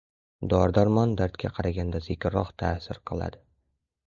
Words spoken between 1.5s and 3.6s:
qaraganda sekinroq ta’sir qiladi.